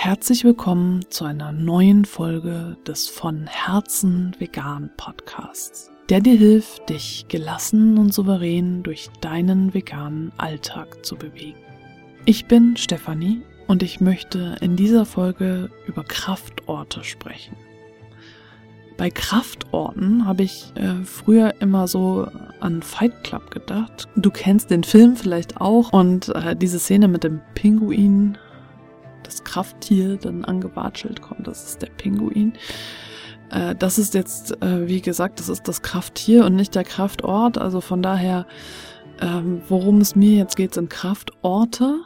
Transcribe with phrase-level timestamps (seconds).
[0.00, 7.26] Herzlich willkommen zu einer neuen Folge des von Herzen vegan Podcasts, der dir hilft, dich
[7.26, 11.58] gelassen und souverän durch deinen veganen Alltag zu bewegen.
[12.26, 17.56] Ich bin Stefanie und ich möchte in dieser Folge über Kraftorte sprechen.
[18.96, 22.28] Bei Kraftorten habe ich äh, früher immer so
[22.60, 24.06] an Fight Club gedacht.
[24.14, 28.38] Du kennst den Film vielleicht auch und äh, diese Szene mit dem Pinguin,
[29.28, 32.54] das Krafttier dann angewatschelt kommt, das ist der Pinguin.
[33.50, 37.58] Äh, das ist jetzt, äh, wie gesagt, das ist das Krafttier und nicht der Kraftort.
[37.58, 38.46] Also von daher,
[39.20, 42.00] ähm, worum es mir jetzt geht, sind Kraftorte.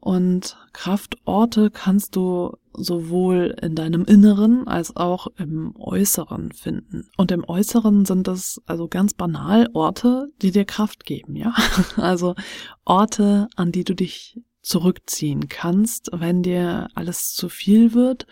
[0.00, 7.08] Und Kraftorte kannst du sowohl in deinem Inneren als auch im Äußeren finden.
[7.16, 11.52] Und im Äußeren sind das also ganz banal Orte, die dir Kraft geben, ja.
[11.96, 12.36] Also
[12.84, 18.26] Orte, an die du dich zurückziehen kannst, wenn dir alles zu viel wird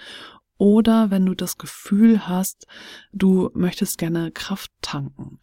[0.58, 2.66] oder wenn du das Gefühl hast,
[3.12, 5.40] du möchtest gerne Kraft tanken.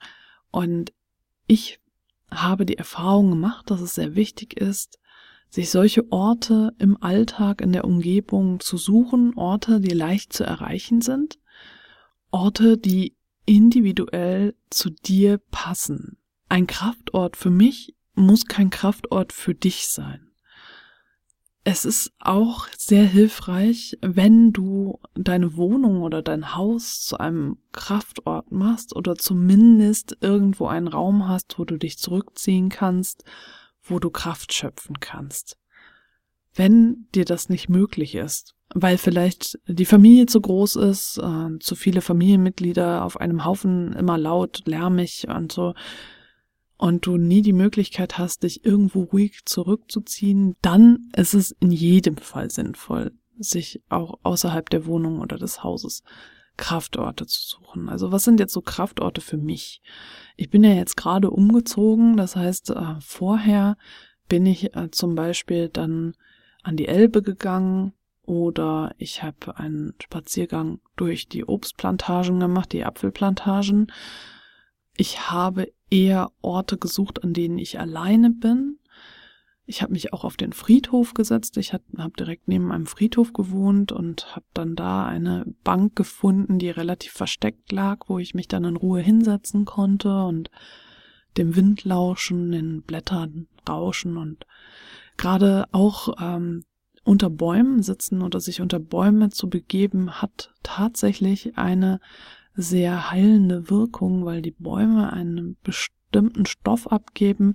[0.52, 0.94] Und
[1.48, 1.80] ich
[2.30, 5.00] habe die Erfahrung gemacht, dass es sehr wichtig ist,
[5.50, 11.02] sich solche Orte im Alltag, in der Umgebung zu suchen, Orte, die leicht zu erreichen
[11.02, 11.40] sind,
[12.30, 16.18] Orte, die individuell zu dir passen.
[16.50, 20.33] Ein Kraftort für mich muss kein Kraftort für dich sein.
[21.66, 28.52] Es ist auch sehr hilfreich, wenn du deine Wohnung oder dein Haus zu einem Kraftort
[28.52, 33.24] machst oder zumindest irgendwo einen Raum hast, wo du dich zurückziehen kannst,
[33.82, 35.58] wo du Kraft schöpfen kannst.
[36.54, 41.76] Wenn dir das nicht möglich ist, weil vielleicht die Familie zu groß ist, äh, zu
[41.76, 45.74] viele Familienmitglieder auf einem Haufen immer laut, lärmig und so,
[46.78, 52.18] und du nie die Möglichkeit hast, dich irgendwo ruhig zurückzuziehen, dann ist es in jedem
[52.18, 56.04] Fall sinnvoll, sich auch außerhalb der Wohnung oder des Hauses
[56.58, 57.90] Kraftorte zu suchen.
[57.90, 59.82] Also was sind jetzt so Kraftorte für mich?
[60.36, 63.78] Ich bin ja jetzt gerade umgezogen, das heißt, äh, vorher
[64.30, 66.16] bin ich äh, zum Beispiel dann
[66.62, 67.94] an die Elbe gegangen
[68.26, 73.92] oder ich habe einen Spaziergang durch die Obstplantagen gemacht, die Apfelplantagen.
[74.96, 78.80] Ich habe eher Orte gesucht, an denen ich alleine bin.
[79.66, 81.56] Ich habe mich auch auf den Friedhof gesetzt.
[81.58, 86.58] Ich habe hab direkt neben einem Friedhof gewohnt und habe dann da eine Bank gefunden,
[86.58, 90.50] die relativ versteckt lag, wo ich mich dann in Ruhe hinsetzen konnte und
[91.38, 94.46] dem Wind lauschen, den Blättern rauschen und
[95.16, 96.64] gerade auch ähm,
[97.04, 102.00] unter Bäumen sitzen oder sich unter Bäume zu begeben, hat tatsächlich eine
[102.56, 107.54] sehr heilende Wirkung, weil die Bäume einen bestimmten Stoff abgeben,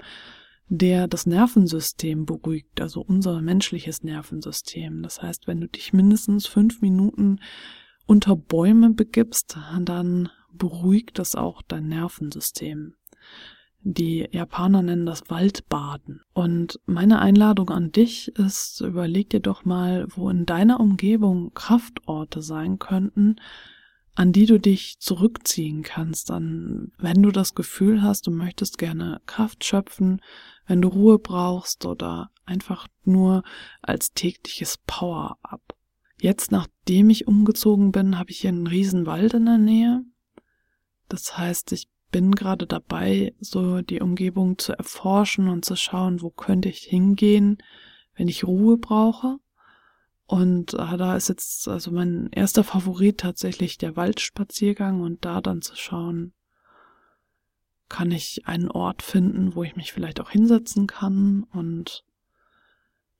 [0.69, 5.03] der das Nervensystem beruhigt, also unser menschliches Nervensystem.
[5.03, 7.41] Das heißt, wenn du dich mindestens fünf Minuten
[8.07, 12.95] unter Bäume begibst, dann beruhigt das auch dein Nervensystem.
[13.83, 16.21] Die Japaner nennen das Waldbaden.
[16.35, 22.43] Und meine Einladung an dich ist, überleg dir doch mal, wo in deiner Umgebung Kraftorte
[22.43, 23.37] sein könnten,
[24.19, 29.21] an die du dich zurückziehen kannst, an wenn du das Gefühl hast, du möchtest gerne
[29.27, 30.21] Kraft schöpfen,
[30.67, 33.45] wenn du Ruhe brauchst oder einfach nur
[33.81, 35.63] als tägliches Power-up.
[36.21, 40.03] Jetzt, nachdem ich umgezogen bin, habe ich hier einen riesen Wald in der Nähe.
[41.09, 46.31] Das heißt, ich bin gerade dabei, so die Umgebung zu erforschen und zu schauen, wo
[46.31, 47.59] könnte ich hingehen,
[48.17, 49.39] wenn ich Ruhe brauche.
[50.29, 55.63] Und äh, da ist jetzt also mein erster Favorit tatsächlich der Waldspaziergang und da dann
[55.63, 56.35] zu schauen,
[57.89, 62.05] kann ich einen Ort finden, wo ich mich vielleicht auch hinsetzen kann und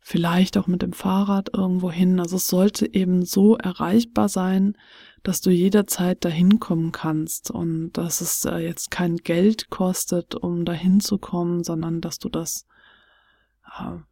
[0.01, 2.21] vielleicht auch mit dem Fahrrad irgendwo hin.
[2.21, 4.77] Also es sollte eben so erreichbar sein,
[5.23, 10.67] dass du jederzeit dahin kommen kannst und dass es äh, jetzt kein Geld kostet, um
[10.67, 12.67] dahin zu kommen, sondern dass du das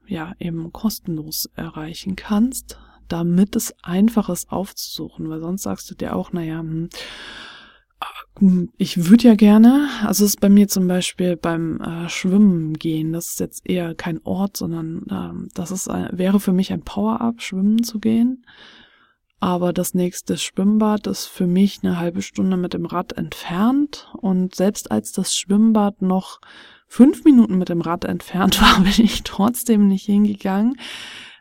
[0.06, 6.14] ja eben kostenlos erreichen kannst, damit es einfach ist aufzusuchen, weil sonst sagst du dir
[6.14, 6.88] auch, naja, hm,
[8.38, 12.74] hm, ich würde ja gerne, also es ist bei mir zum Beispiel beim äh, Schwimmen
[12.74, 16.72] gehen, das ist jetzt eher kein Ort, sondern äh, das ist ein, wäre für mich
[16.72, 18.44] ein Power-up, schwimmen zu gehen.
[19.38, 24.10] Aber das nächste Schwimmbad ist für mich eine halbe Stunde mit dem Rad entfernt.
[24.16, 26.40] Und selbst als das Schwimmbad noch
[26.86, 30.76] fünf Minuten mit dem Rad entfernt war, bin ich trotzdem nicht hingegangen,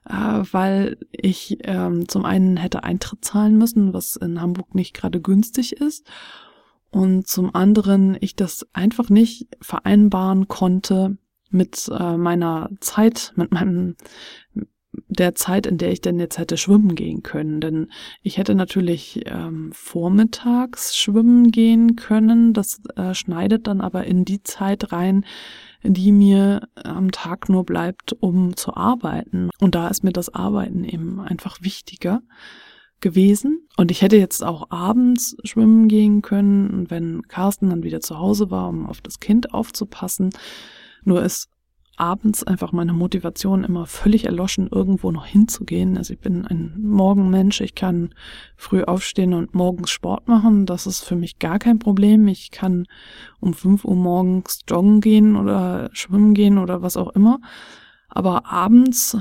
[0.06, 0.13] äh,
[0.51, 5.74] weil ich ähm, zum einen hätte Eintritt zahlen müssen, was in Hamburg nicht gerade günstig
[5.74, 6.07] ist.
[6.92, 11.18] Und zum anderen ich das einfach nicht vereinbaren konnte
[11.50, 13.95] mit äh, meiner Zeit, mit meinem
[15.16, 17.62] der Zeit, in der ich denn jetzt hätte schwimmen gehen können.
[17.62, 17.88] Denn
[18.22, 22.54] ich hätte natürlich ähm, vormittags schwimmen gehen können.
[22.54, 25.26] Das äh, schneidet dann aber in die Zeit rein,
[25.84, 29.50] die mir am Tag nur bleibt, um zu arbeiten.
[29.60, 32.22] Und da ist mir das Arbeiten eben einfach wichtiger
[33.02, 33.68] gewesen.
[33.78, 38.50] Und ich hätte jetzt auch abends schwimmen gehen können, wenn Carsten dann wieder zu Hause
[38.50, 40.32] war, um auf das Kind aufzupassen.
[41.04, 41.50] Nur ist
[41.97, 45.97] abends einfach meine Motivation immer völlig erloschen, irgendwo noch hinzugehen.
[45.97, 48.13] Also ich bin ein Morgenmensch, ich kann
[48.56, 50.65] früh aufstehen und morgens Sport machen.
[50.65, 52.27] Das ist für mich gar kein Problem.
[52.27, 52.86] Ich kann
[53.39, 57.39] um 5 Uhr morgens joggen gehen oder schwimmen gehen oder was auch immer.
[58.09, 59.18] Aber abends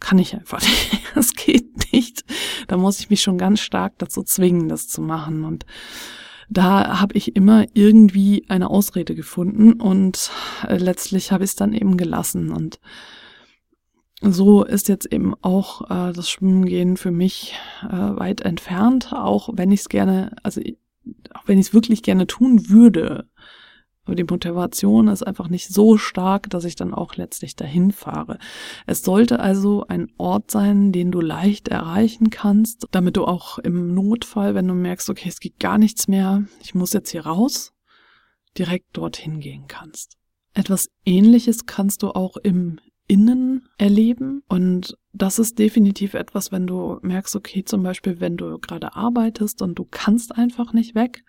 [0.00, 1.02] kann ich einfach nicht.
[1.14, 2.24] Das geht nicht.
[2.66, 5.44] Da muss ich mich schon ganz stark dazu zwingen, das zu machen.
[5.44, 5.66] Und
[6.48, 10.30] da habe ich immer irgendwie eine Ausrede gefunden und
[10.66, 12.50] äh, letztlich habe ich es dann eben gelassen.
[12.50, 12.80] Und
[14.22, 19.70] so ist jetzt eben auch äh, das Schwimmengehen für mich äh, weit entfernt, auch wenn
[19.70, 20.60] ich es gerne, also
[21.34, 23.28] auch wenn ich es wirklich gerne tun würde,
[24.08, 28.38] aber die Motivation ist einfach nicht so stark, dass ich dann auch letztlich dahin fahre.
[28.86, 33.92] Es sollte also ein Ort sein, den du leicht erreichen kannst, damit du auch im
[33.92, 37.74] Notfall, wenn du merkst, okay, es geht gar nichts mehr, ich muss jetzt hier raus,
[38.56, 40.16] direkt dorthin gehen kannst.
[40.54, 44.42] Etwas ähnliches kannst du auch im Innen erleben.
[44.48, 49.62] Und das ist definitiv etwas, wenn du merkst, okay, zum Beispiel, wenn du gerade arbeitest
[49.62, 51.24] und du kannst einfach nicht weg,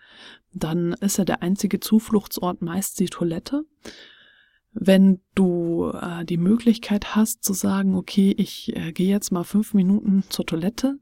[0.52, 3.64] dann ist ja der einzige Zufluchtsort meist die Toilette.
[4.72, 9.74] Wenn du äh, die Möglichkeit hast zu sagen, okay, ich äh, gehe jetzt mal fünf
[9.74, 10.98] Minuten zur Toilette,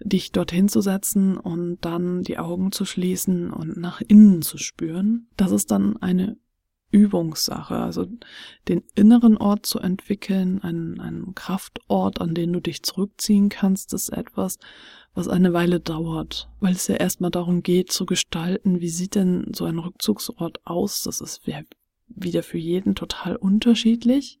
[0.00, 5.28] dich dorthin zu setzen und dann die Augen zu schließen und nach innen zu spüren,
[5.36, 6.36] das ist dann eine
[6.90, 7.76] Übungssache.
[7.76, 8.06] Also
[8.68, 14.10] den inneren Ort zu entwickeln, einen, einen Kraftort, an den du dich zurückziehen kannst, ist
[14.10, 14.58] etwas,
[15.14, 19.52] was eine Weile dauert, weil es ja erstmal darum geht zu gestalten, wie sieht denn
[19.54, 21.02] so ein Rückzugsort aus.
[21.02, 21.42] Das ist
[22.08, 24.38] wieder für jeden total unterschiedlich.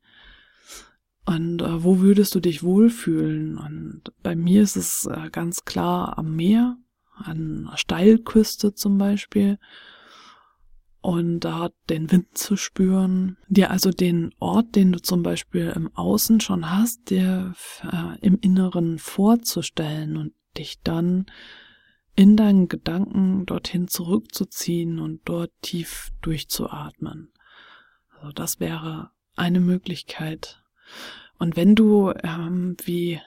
[1.24, 3.58] Und äh, wo würdest du dich wohlfühlen?
[3.58, 6.76] Und bei mir ist es äh, ganz klar am Meer,
[7.16, 9.58] an Steilküste zum Beispiel
[11.06, 15.96] und da den Wind zu spüren, dir also den Ort, den du zum Beispiel im
[15.96, 17.54] Außen schon hast, dir
[17.84, 21.26] äh, im Inneren vorzustellen und dich dann
[22.16, 27.32] in deinen Gedanken dorthin zurückzuziehen und dort tief durchzuatmen.
[28.16, 30.60] Also das wäre eine Möglichkeit.
[31.38, 33.20] Und wenn du ähm, wie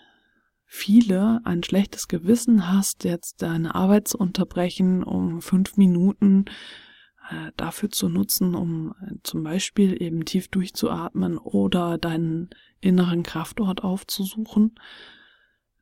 [0.66, 6.44] viele ein schlechtes Gewissen hast, jetzt deine Arbeit zu unterbrechen, um fünf Minuten
[7.30, 12.50] äh, dafür zu nutzen, um äh, zum Beispiel eben tief durchzuatmen oder deinen
[12.82, 14.76] inneren Kraftort aufzusuchen,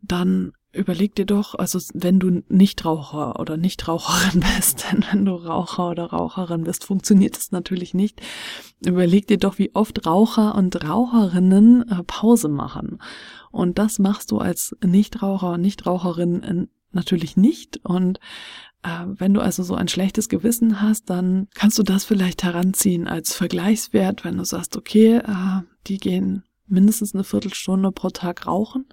[0.01, 5.25] dann überleg dir doch, also wenn du nicht Raucher oder nicht Raucherin bist, denn wenn
[5.25, 8.21] du Raucher oder Raucherin bist, funktioniert das natürlich nicht.
[8.85, 12.99] Überleg dir doch, wie oft Raucher und Raucherinnen äh, Pause machen.
[13.51, 17.79] Und das machst du als Nichtraucher und Nichtraucherin natürlich nicht.
[17.83, 18.19] Und
[19.15, 23.33] wenn du also so ein schlechtes Gewissen hast, dann kannst du das vielleicht heranziehen als
[23.33, 28.85] Vergleichswert, wenn du sagst, okay, äh, die gehen mindestens eine Viertelstunde pro Tag rauchen,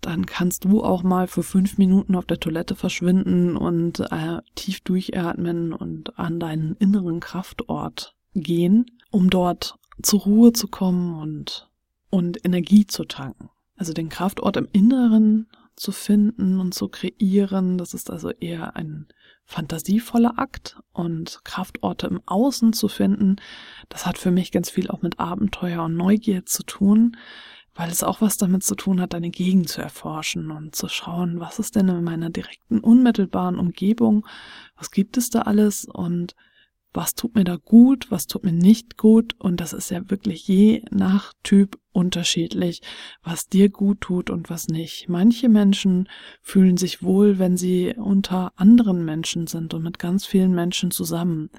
[0.00, 4.80] dann kannst du auch mal für fünf Minuten auf der Toilette verschwinden und äh, tief
[4.80, 11.70] durchatmen und an deinen inneren Kraftort gehen, um dort zur Ruhe zu kommen und,
[12.10, 13.50] und Energie zu tanken.
[13.76, 17.78] Also den Kraftort im Inneren zu finden und zu kreieren.
[17.78, 19.06] Das ist also eher ein
[19.44, 23.36] fantasievoller Akt und Kraftorte im Außen zu finden.
[23.88, 27.16] Das hat für mich ganz viel auch mit Abenteuer und Neugier zu tun,
[27.74, 31.40] weil es auch was damit zu tun hat, deine Gegend zu erforschen und zu schauen,
[31.40, 34.26] was ist denn in meiner direkten, unmittelbaren Umgebung,
[34.76, 36.34] was gibt es da alles und
[36.94, 39.34] was tut mir da gut, was tut mir nicht gut.
[39.38, 42.82] Und das ist ja wirklich je nach Typ unterschiedlich,
[43.22, 45.08] was dir gut tut und was nicht.
[45.08, 46.08] Manche Menschen
[46.40, 51.50] fühlen sich wohl, wenn sie unter anderen Menschen sind und mit ganz vielen Menschen zusammen.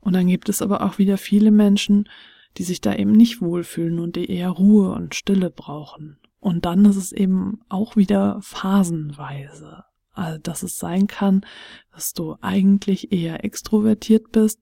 [0.00, 2.08] Und dann gibt es aber auch wieder viele Menschen,
[2.56, 6.18] die sich da eben nicht wohlfühlen und die eher Ruhe und Stille brauchen.
[6.40, 9.84] Und dann ist es eben auch wieder phasenweise.
[10.14, 11.44] Also, dass es sein kann,
[11.92, 14.60] dass du eigentlich eher extrovertiert bist,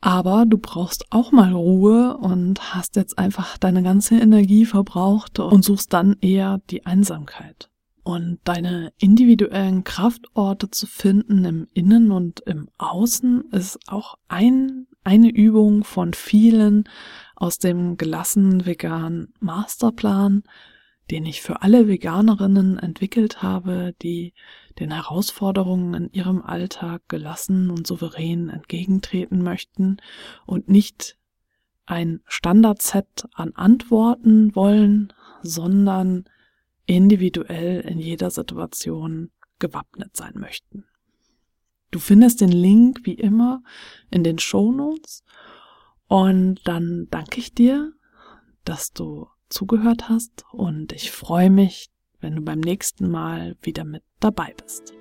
[0.00, 5.64] aber du brauchst auch mal Ruhe und hast jetzt einfach deine ganze Energie verbraucht und
[5.64, 7.68] suchst dann eher die Einsamkeit.
[8.04, 15.28] Und deine individuellen Kraftorte zu finden im Innen und im Außen ist auch ein, eine
[15.30, 16.84] Übung von vielen
[17.36, 20.42] aus dem gelassenen veganen Masterplan,
[21.10, 24.34] den ich für alle Veganerinnen entwickelt habe, die
[24.78, 29.96] den Herausforderungen in ihrem Alltag gelassen und souverän entgegentreten möchten
[30.46, 31.16] und nicht
[31.86, 35.12] ein Standardset an Antworten wollen,
[35.42, 36.24] sondern
[36.84, 40.84] individuell in jeder Situation gewappnet sein möchten.
[41.90, 43.62] Du findest den Link wie immer
[44.10, 45.24] in den Show Notes
[46.06, 47.92] und dann danke ich dir,
[48.64, 51.90] dass du zugehört hast und ich freue mich,
[52.20, 54.94] wenn du beim nächsten Mal wieder mit dabei bist.